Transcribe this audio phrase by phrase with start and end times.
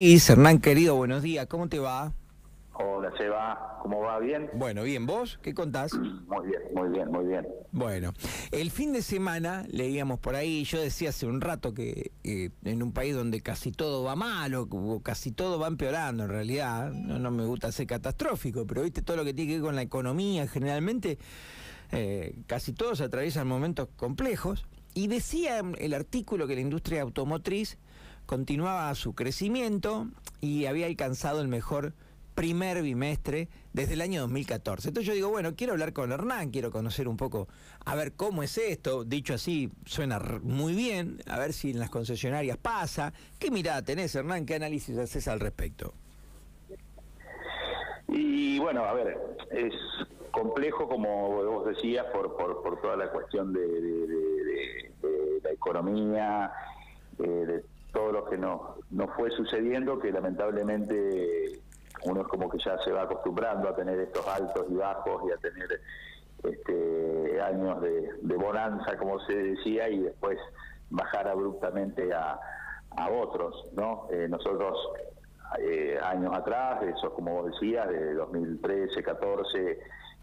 [0.00, 2.12] Y Hernán querido, buenos días, ¿cómo te va?
[2.74, 4.20] Hola Seba, ¿cómo va?
[4.20, 4.48] ¿Bien?
[4.54, 5.92] Bueno, bien, ¿vos qué contás?
[5.92, 7.48] Muy bien, muy bien, muy bien.
[7.72, 8.12] Bueno,
[8.52, 12.92] el fin de semana leíamos por ahí, yo decía hace un rato que en un
[12.92, 17.32] país donde casi todo va mal o, casi todo va empeorando en realidad, no, no
[17.32, 20.46] me gusta ser catastrófico, pero viste todo lo que tiene que ver con la economía,
[20.46, 21.18] generalmente
[21.90, 24.64] eh, casi todos atraviesan momentos complejos.
[24.94, 27.78] Y decía el artículo que la industria automotriz
[28.28, 30.06] continuaba su crecimiento
[30.42, 31.94] y había alcanzado el mejor
[32.34, 34.88] primer bimestre desde el año 2014.
[34.88, 37.48] Entonces yo digo, bueno, quiero hablar con Hernán, quiero conocer un poco,
[37.86, 41.88] a ver cómo es esto, dicho así, suena muy bien, a ver si en las
[41.88, 43.14] concesionarias pasa.
[43.38, 44.44] ¿Qué mirada tenés, Hernán?
[44.44, 45.94] ¿Qué análisis haces al respecto?
[48.08, 49.18] Y bueno, a ver,
[49.50, 49.72] es
[50.32, 54.90] complejo, como vos decías, por, por, toda la cuestión de,
[55.42, 56.52] la economía,
[57.20, 57.77] eh, de
[58.08, 61.60] todo lo que no, no fue sucediendo, que lamentablemente
[62.04, 65.32] uno es como que ya se va acostumbrando a tener estos altos y bajos y
[65.32, 65.80] a tener
[66.42, 70.38] este, años de, bonanza, como se decía, y después
[70.90, 72.38] bajar abruptamente a,
[72.96, 74.06] a otros, ¿no?
[74.10, 74.78] Eh, nosotros
[75.60, 79.78] eh, años atrás, eso como vos decías, de 2013, 14,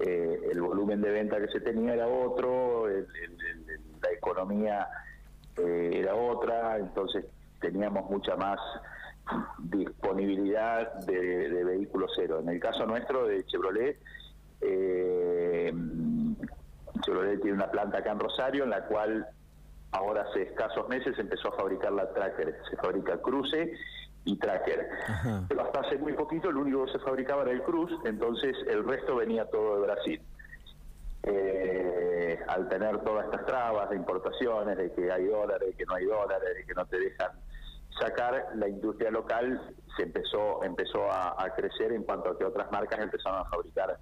[0.00, 4.86] eh, el volumen de venta que se tenía era otro, la economía
[5.56, 7.24] era otra, entonces
[7.60, 8.58] teníamos mucha más
[9.58, 12.40] disponibilidad de, vehículos cero.
[12.40, 13.98] En el caso nuestro de Chevrolet,
[14.60, 15.72] eh,
[17.02, 19.26] Chevrolet tiene una planta acá en Rosario en la cual
[19.92, 22.60] ahora hace escasos meses empezó a fabricar la Tracker.
[22.68, 23.72] Se fabrica Cruce
[24.24, 24.88] y Tracker.
[25.48, 28.84] Pero hasta hace muy poquito lo único que se fabricaba era el Cruz, entonces el
[28.84, 30.22] resto venía todo de Brasil.
[31.22, 35.94] Eh, al tener todas estas trabas de importaciones, de que hay dólares, de que no
[35.94, 37.30] hay dólares, de que no te dejan
[37.98, 39.60] sacar, la industria local
[39.96, 43.98] se empezó, empezó a, crecer en cuanto a que otras marcas empezaron a fabricar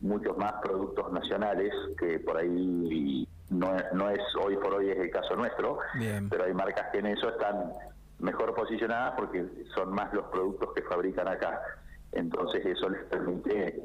[0.00, 5.10] muchos más productos nacionales, que por ahí no, no es hoy por hoy es el
[5.10, 5.78] caso nuestro,
[6.28, 7.72] pero hay marcas que en eso están
[8.18, 11.60] mejor posicionadas porque son más los productos que fabrican acá.
[12.12, 13.80] Entonces eso les permite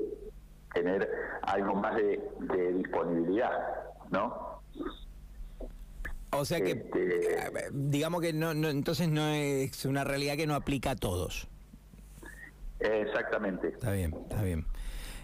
[0.73, 1.09] tener
[1.44, 3.51] algo más de, de disponibilidad,
[4.09, 4.50] ¿no?
[6.31, 10.91] O sea que, este, digamos que no, entonces no es una realidad que no aplica
[10.91, 11.47] a todos.
[12.79, 13.67] Exactamente.
[13.67, 14.65] Está bien, está bien.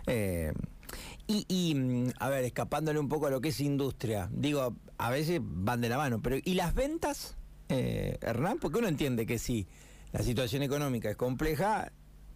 [0.05, 0.51] Eh,
[1.27, 5.09] y, y, mm, a ver, escapándole un poco a lo que es industria, digo, a
[5.09, 7.37] veces van de la mano, pero ¿y las ventas,
[7.69, 8.59] eh, Hernán?
[8.59, 9.67] Porque uno entiende que si
[10.11, 11.91] la situación económica es compleja,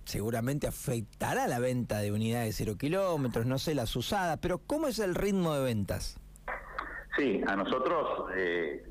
[0.05, 4.87] seguramente afectará la venta de unidades de cero kilómetros, no sé, las usadas, pero ¿cómo
[4.87, 6.17] es el ritmo de ventas?
[7.17, 8.83] Sí, a nosotros eh,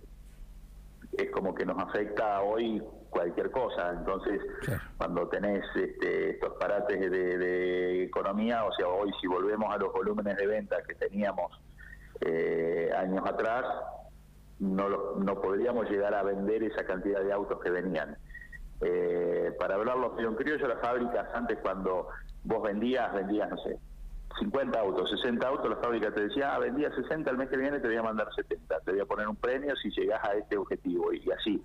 [1.12, 3.91] es como que nos afecta hoy cualquier cosa.
[3.91, 4.41] Entonces,
[4.97, 10.36] cuando tenés este, estos parates de, economía, o sea, hoy si volvemos a los volúmenes
[10.36, 11.60] de venta que teníamos
[12.20, 13.64] eh, años atrás,
[14.59, 18.16] no, no podríamos llegar a vender esa cantidad de autos que venían.
[18.82, 22.09] Eh, para hablarlo en criollo, las fábricas antes cuando
[22.44, 23.78] vos vendías, vendías, no sé,
[24.38, 27.80] 50 autos, 60 autos, la fábrica te decía, ah, vendía 60, el mes que viene
[27.80, 30.56] te voy a mandar 70, te voy a poner un premio si llegas a este
[30.56, 31.62] objetivo, y, así.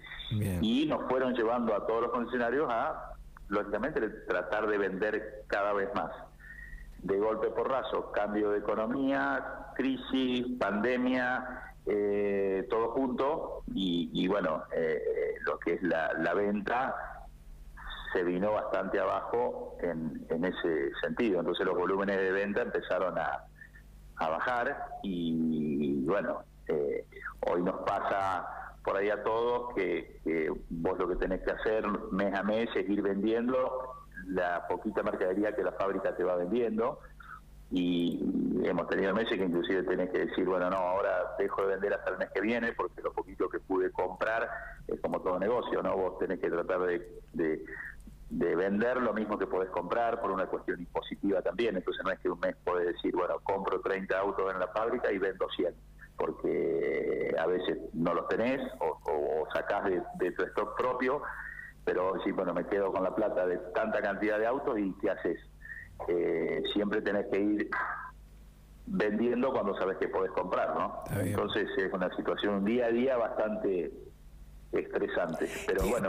[0.62, 3.14] Y nos fueron llevando a todos los funcionarios a,
[3.50, 6.12] lógicamente, tratar de vender cada vez más.
[7.00, 15.02] De golpe por raso, cambio de economía, crisis, pandemia, eh, todo junto, y, bueno, eh,
[15.06, 16.96] eh, lo que es la, la venta
[18.16, 21.40] se vino bastante abajo en, en ese sentido.
[21.40, 23.44] Entonces los volúmenes de venta empezaron a,
[24.16, 27.06] a bajar y bueno, eh,
[27.48, 28.48] hoy nos pasa
[28.84, 30.22] por ahí a todos que,
[30.70, 33.96] vos lo que tenés que hacer mes a mes es ir vendiendo
[34.28, 37.00] la poquita mercadería que la fábrica te va vendiendo
[37.72, 38.24] y
[38.64, 42.12] hemos tenido meses que inclusive tenés que decir, bueno, no, ahora dejo de vender hasta
[42.12, 44.48] el mes que viene porque lo poquito que pude comprar
[44.88, 45.98] es como todo negocio, ¿no?
[45.98, 47.64] Vos tenés que tratar de de
[48.56, 51.76] vender lo mismo que podés comprar por una cuestión impositiva también.
[51.76, 55.12] Entonces no es que un mes podés decir, bueno, compro 30 autos en la fábrica
[55.12, 55.74] y vendo 100,
[56.18, 61.22] porque a veces no los tenés o, o sacás de, tu stock propio,
[61.84, 65.12] pero sí, bueno, me quedo con la plata de tanta cantidad de autos y ¿qué
[65.12, 65.40] haces?
[66.08, 67.70] Eh, siempre tenés que ir
[68.88, 71.04] vendiendo cuando sabes que podés comprar, ¿no?
[71.20, 73.92] Entonces es una situación día a día bastante
[74.80, 75.50] estresante.
[75.68, 76.08] Pero bueno,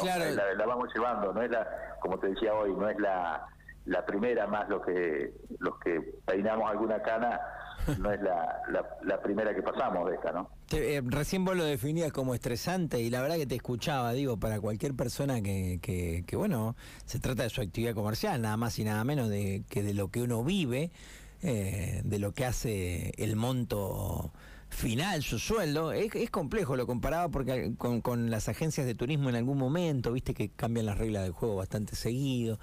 [0.56, 3.46] la, vamos llevando, no es la, como te decía hoy, no es la,
[3.86, 7.40] la primera más lo que los que peinamos alguna cana,
[7.98, 10.50] no es la, la, la primera que pasamos de esta, ¿no?
[10.72, 14.60] Eh, recién vos lo definías como estresante y la verdad que te escuchaba, digo, para
[14.60, 16.74] cualquier persona que, que, bueno,
[17.04, 20.10] se trata de su actividad comercial, nada más y nada menos de que de lo
[20.10, 20.90] que uno vive,
[21.42, 24.32] eh, de lo que hace el monto
[24.68, 29.36] final, su sueldo, es, complejo, lo comparaba porque con, con, las agencias de turismo en
[29.36, 32.58] algún momento, viste que cambian las reglas del juego bastante seguido.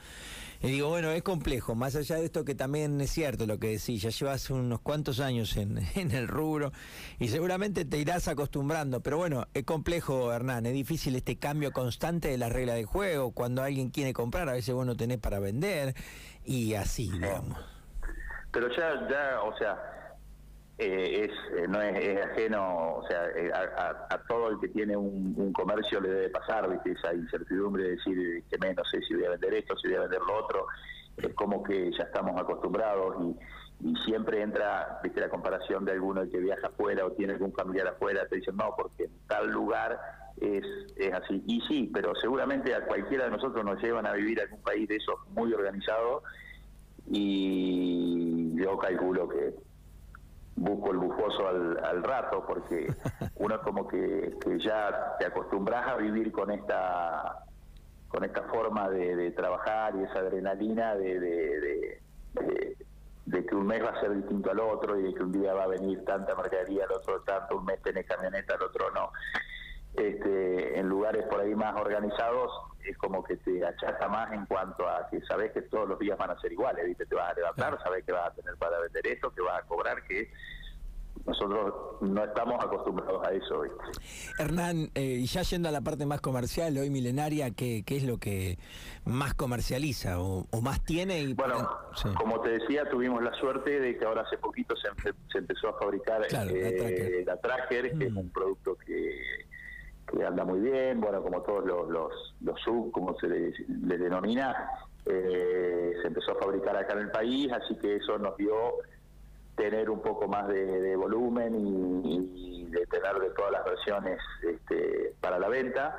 [0.62, 3.68] Y digo, bueno, es complejo, más allá de esto que también es cierto lo que
[3.68, 6.72] decís, ya llevas unos cuantos años en, en el rubro
[7.20, 12.30] y seguramente te irás acostumbrando, pero bueno, es complejo, Hernán, es difícil este cambio constante
[12.30, 15.40] de las reglas del juego, cuando alguien quiere comprar, a veces vos no tenés para
[15.40, 15.96] vender
[16.46, 17.58] y así, digamos.
[18.52, 20.03] Pero ya, ya, o sea,
[20.80, 25.54] eh, es eh, no es, ajeno, o sea, eh, a, todo el que tiene un,
[25.54, 26.94] comercio le debe pasar, ¿viste?
[26.94, 30.02] esa incertidumbre de decir que menos sé si voy a vender esto, si voy a
[30.02, 30.66] vender lo otro,
[31.18, 33.36] es como que ya estamos acostumbrados y,
[34.06, 35.20] siempre entra, ¿viste?
[35.20, 38.74] la comparación de alguno que viaja afuera o tiene algún familiar afuera, te dicen, no,
[38.78, 40.00] porque en tal lugar
[40.40, 40.64] es,
[40.96, 41.44] es así.
[41.48, 44.88] Y sí, pero seguramente a cualquiera de nosotros nos llevan a vivir en algún país
[44.88, 46.24] de esos muy organizado
[47.12, 49.54] y yo calculo que
[50.56, 52.94] busco el bufoso al, rato, porque
[53.36, 57.40] uno como que, ya te acostumbras a vivir con esta
[58.08, 62.02] con esta forma de, trabajar y esa adrenalina de, de,
[63.26, 65.52] de, que un mes va a ser distinto al otro y de que un día
[65.56, 69.12] va a venir tanta mercadería, al otro tanto, un mes tenés camioneta, al otro no.
[69.96, 72.52] Este, en lugares por ahí más organizados
[72.84, 76.18] es como que te achaca más en cuanto a que sabes que todos los días
[76.18, 77.06] van a ser iguales, ¿viste?
[77.06, 79.68] te vas a levantar, sabes que vas a tener para vender esto, que vas a
[79.68, 80.30] cobrar, que
[81.26, 83.64] nosotros no estamos acostumbrados a eso.
[84.40, 88.04] Hernán, eh, y ya yendo a la parte más comercial, hoy milenaria, ¿qué, qué es
[88.04, 88.58] lo que
[89.06, 91.22] más comercializa o, más tiene?
[91.22, 91.70] Y, bueno,
[92.18, 94.90] como te decía, tuvimos la suerte de que ahora hace poquito se,
[95.32, 98.32] se empezó a fabricar eh, la Tracker, que es un mm.
[98.32, 99.46] producto que,
[100.08, 104.70] que, anda muy bien, bueno, como todos los, los, los sub, como se les, denomina,
[105.06, 108.54] eh, se empezó a fabricar acá en el país, así que eso nos dio
[109.56, 115.38] tener un poco más de, volumen y, de tener de todas las versiones este, para
[115.38, 115.96] la venta.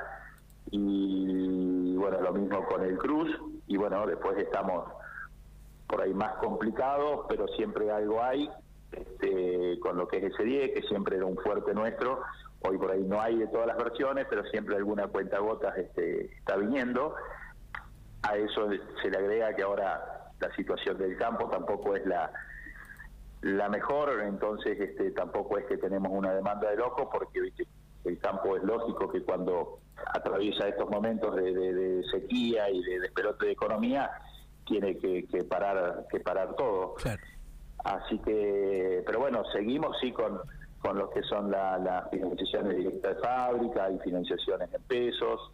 [0.70, 3.30] Y bueno, lo mismo con el Cruz.
[3.66, 4.88] Y bueno, después estamos
[5.86, 8.50] por ahí más complicados, pero siempre algo hay.
[8.90, 12.22] Este, con lo que es ese 10, que siempre era un fuerte nuestro.
[12.66, 16.34] Hoy por ahí no hay de todas las versiones, pero siempre alguna cuenta gotas este,
[16.36, 17.14] está viniendo.
[18.22, 18.70] A eso
[19.02, 22.32] se le agrega que ahora la situación del campo tampoco es la,
[23.42, 27.52] la mejor, entonces este, tampoco es que tenemos una demanda de loco, porque
[28.04, 29.80] el campo es lógico que cuando
[30.14, 34.10] atraviesa estos momentos de, sequía y de despelote de economía,
[34.66, 36.94] tiene que, parar que parar todo.
[37.84, 40.40] Así que, pero bueno, seguimos sí con,
[40.84, 45.50] con lo que son las financiaciones directas de fábrica y financiaciones en pesos.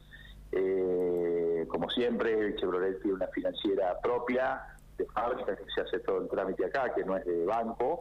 [0.51, 4.61] Eh, como siempre, Chevrolet tiene una financiera propia,
[4.99, 8.01] de fábrica, que se hace todo el trámite acá, que no es de banco,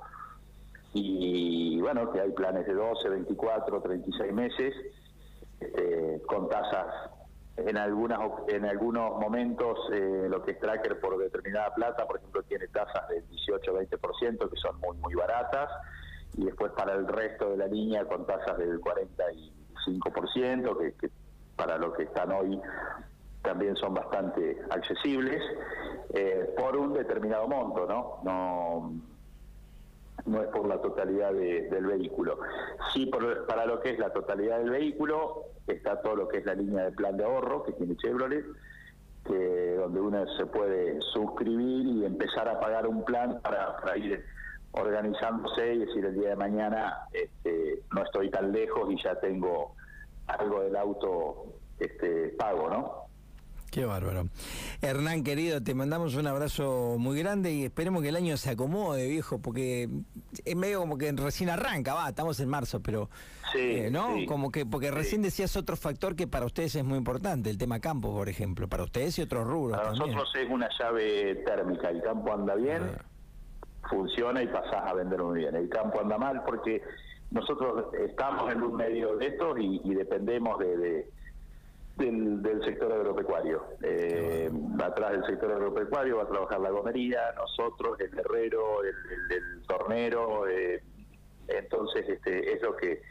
[0.93, 4.73] y bueno, que hay planes de 12, 24, 36 meses,
[5.59, 6.87] este, con tasas
[7.57, 12.41] en algunas en algunos momentos eh, lo que es tracker por determinada plata, por ejemplo,
[12.43, 15.69] tiene tasas del 18-20% que son muy muy baratas
[16.39, 21.09] y después para el resto de la línea con tasas del 45% que, que
[21.55, 22.59] para lo que están hoy
[23.41, 25.41] también son bastante accesibles
[26.13, 28.19] eh, por un determinado monto, ¿no?
[28.23, 28.93] No,
[30.25, 32.39] no es por la totalidad del vehículo.
[32.93, 33.11] Sí,
[33.47, 36.85] para lo que es la totalidad del vehículo está todo lo que es la línea
[36.85, 38.45] de plan de ahorro que tiene Chevrolet,
[39.25, 44.25] que donde uno se puede suscribir y empezar a pagar un plan para, ir
[44.71, 49.75] organizándose y decir el día de mañana este, no estoy tan lejos y ya tengo
[50.27, 51.45] algo del auto
[51.79, 53.09] este, pago, ¿no?
[53.71, 54.29] Qué bárbaro.
[54.81, 59.07] Hernán, querido, te mandamos un abrazo muy grande y esperemos que el año se acomode,
[59.07, 59.87] viejo, porque
[60.43, 63.09] es medio como que recién arranca, va, estamos en marzo, pero
[63.51, 64.15] sí, eh, ¿no?
[64.27, 67.79] Como que porque recién decías otro factor que para ustedes es muy importante, el tema
[67.79, 69.77] campo, por ejemplo, para ustedes y otros rubros.
[69.77, 73.05] Para nosotros es una llave térmica, el campo anda bien, ah.
[73.89, 75.55] Funciona y pasás a vender muy bien.
[75.55, 76.81] El campo anda mal porque
[77.31, 81.07] nosotros estamos en un medio de estos y, dependemos de
[81.99, 83.63] del, sector agropecuario.
[83.83, 84.49] Eh,
[84.81, 90.47] atrás del sector agropecuario va a trabajar la gomería, nosotros, el herrero, el, tornero.
[90.47, 90.81] Eh,
[91.47, 93.01] entonces, este, es lo que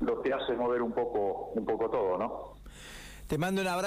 [0.00, 2.56] lo que hace mover un poco un poco todo, ¿no?
[3.26, 3.84] Te mando un abrazo.